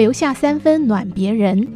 [0.00, 1.68] 留下三分暖别人。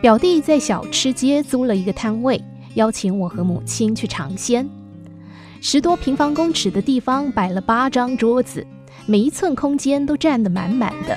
[0.00, 2.42] 表弟在小吃街租了一个摊位，
[2.74, 4.68] 邀请我和母亲去尝鲜。
[5.60, 8.66] 十多平方公尺的地方摆了八张桌子，
[9.06, 11.16] 每一寸空间都占得满满的。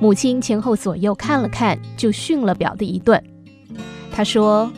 [0.00, 3.22] 母亲前后左右看了看，就训了表弟一顿。
[4.10, 4.72] 他说：“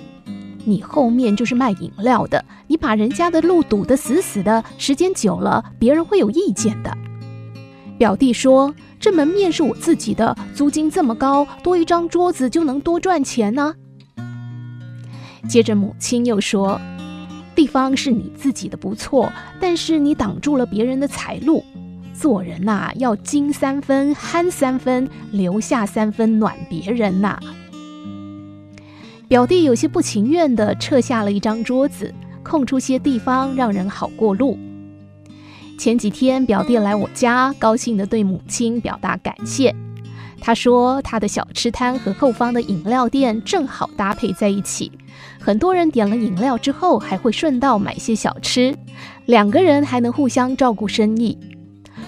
[0.67, 6.93] 你后面就是卖饮料的，你把人家的路堵得死死的，时间久了，别人会有意见的。”
[7.99, 8.75] 表弟说。
[8.99, 13.75] 这门面是我自己的，租金这么高，多一张桌子就能多赚钱呢。
[15.49, 16.81] 接着母亲又说
[17.55, 21.63] ：“地方是你自己的不错，但是你挡住了别人的财路。
[22.15, 27.39] 做人呐，要精三分，憨三分，留下三分暖别人呐。”
[29.29, 34.59] 表弟有些不情愿地撤下了一张桌子，空出些地方让人好过路。
[35.79, 39.75] 前几天表弟来我家，高兴地对母亲表达感谢。
[40.41, 44.91] 他说他的小吃摊和后方的饮料店正好搭配在一起，
[45.41, 48.75] 很多人点了饮料之后还会顺道买些小吃，
[49.27, 51.37] 两个人还能互相照顾生意。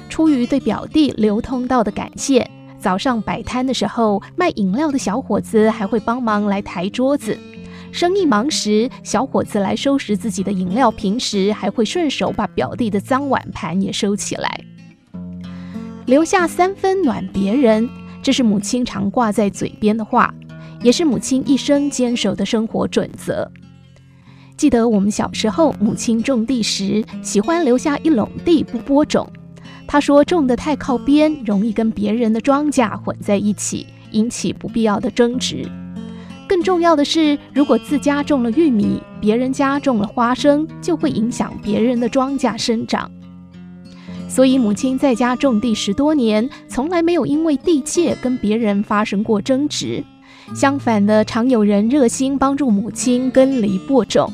[0.09, 7.37] 出于对表弟流通道的感谢，早上摆摊的时候，卖饮料的小伙子还会帮忙来抬桌子。
[7.91, 14.61] 生意忙时，小伙子来收拾自己的饮料瓶时，还会顺手把表弟的脏碗盘也收起来。
[16.07, 17.89] 留下三分暖别人，
[18.23, 20.33] 这是母亲常挂在嘴边的话，
[20.83, 23.51] 也是母亲一生坚守的生活准则。
[24.57, 29.31] 记得我们小时候，母亲种地时喜欢留下一垄地不播种，
[29.87, 35.69] 她说种得太靠边，容易跟别人的庄稼混在一起，引起不必要的争执。
[36.49, 43.09] 更重要的是，如果自家种了玉米，别人家种了花生，就会影响别人的庄稼生长。
[44.29, 50.03] 所以，母亲在家种地十多年，从来没有因为地界跟别人发生过争执。
[50.55, 54.33] 相反的，常有人热心帮助母亲耕犁播种，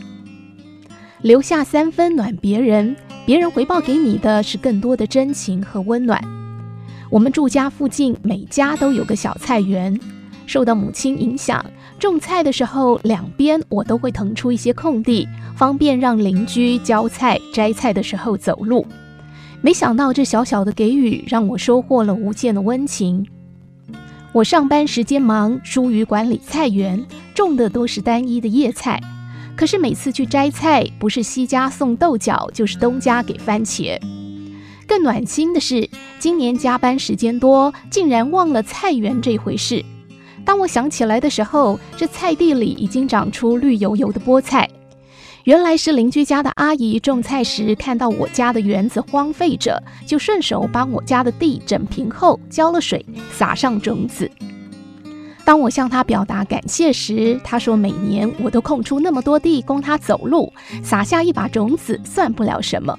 [1.23, 2.95] 留下三分暖别人，
[3.27, 6.23] 别人回报给你的是更多的真情和温暖。
[7.11, 9.99] 我们住家附近，每家都有个小菜园。
[10.47, 11.65] 受到母亲影响，
[11.99, 18.87] 种菜的时候，两边我都会腾出一些空地，方便让邻居浇菜、摘菜的时候走路。
[19.61, 23.27] 没想到这小小的给予，让我收获了无尽的温情。
[24.33, 27.03] 我上班时间忙，疏于管理菜园，
[27.35, 29.01] 种的都是单一的叶菜。
[29.57, 33.97] 可是每次去摘菜，不是西家送豆角，就是东家给番茄。
[34.87, 35.89] 更暖心的是，
[36.19, 39.83] 今年加班时间多，竟然忘了菜园这回事。
[40.45, 44.69] 当我想起来的时候，这菜地里已经长出绿油油的菠菜。
[45.45, 54.31] 原来是邻居家的阿姨种菜时看到我家的园子荒废着，就顺手把我家的地整平后浇了水，撒上种子。
[55.45, 60.51] 当我向她表达感谢时，她说每年我都空出那么多地供她走路，
[60.83, 62.99] 撒下一把种子算不了什么。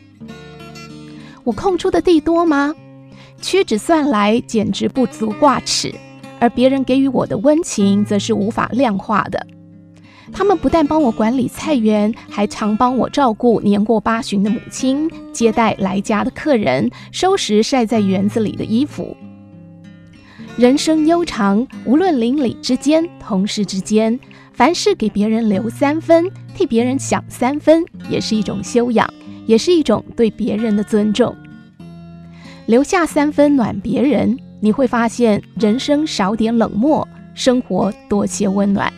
[1.44, 2.76] 我空出的地多吗？
[3.42, 5.94] 屈指算来，简直不足挂齿。
[6.46, 9.48] 而别人给予我的温情，则是无法量化的。
[10.32, 19.18] 他们不但帮我管理菜园，还常帮我照顾年过八旬的母亲，接待来家的客人，收拾晒在园子里的衣服。
[20.56, 24.20] 人生悠长，无论邻里之间、同事之间，
[24.54, 29.12] 凡事给别人留三分，替别人想三分，也是一种修养，
[29.48, 31.36] 也是一种对别人的尊重。
[32.68, 34.38] 留下三分暖别人。
[34.60, 38.92] 你会发现，人生少点冷漠，生活多些温暖。